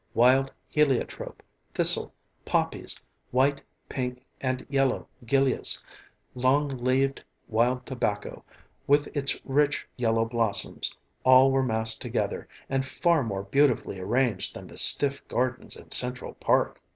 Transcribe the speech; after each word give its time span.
Wild 0.15 0.51
heliotrope, 0.67 1.43
thistle, 1.75 2.11
poppies, 2.43 2.99
white, 3.29 3.61
pink 3.87 4.25
and 4.41 4.65
yellow 4.67 5.07
gillias, 5.25 5.85
long 6.33 6.69
leaved 6.83 7.23
wild 7.47 7.85
tobacco, 7.85 8.43
with 8.87 9.15
its 9.15 9.37
rich 9.45 9.87
yellow 9.97 10.25
blossoms, 10.25 10.97
all 11.23 11.51
were 11.51 11.61
massed 11.61 12.01
together 12.01 12.47
and 12.67 12.83
far 12.83 13.21
more 13.21 13.43
beautifully 13.43 13.99
arranged 13.99 14.55
than 14.55 14.65
the 14.65 14.77
stiff 14.79 15.23
gardens 15.27 15.77
in 15.77 15.91
Central 15.91 16.33
Park. 16.33 16.81